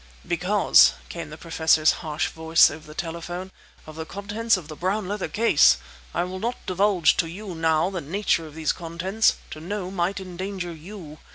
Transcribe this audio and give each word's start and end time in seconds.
"Because," 0.27 0.93
came 1.09 1.29
the 1.29 1.37
Professor's 1.37 1.91
harsh 2.01 2.29
voice 2.29 2.71
over 2.71 2.87
the 2.87 2.95
telephone, 2.95 3.51
"of 3.85 3.95
the 3.97 4.03
contents 4.07 4.57
of 4.57 4.67
the 4.67 4.75
brown 4.75 5.07
leather 5.07 5.27
case! 5.27 5.77
I 6.11 6.23
will 6.23 6.39
not 6.39 6.65
divulge 6.65 7.15
to 7.17 7.27
you 7.29 7.53
now 7.53 7.91
the 7.91 8.01
nature 8.01 8.47
of 8.47 8.55
these 8.55 8.71
contents; 8.73 9.35
to 9.51 9.59
know 9.59 9.91
might 9.91 10.19
endanger 10.19 10.73
you. 10.73 11.19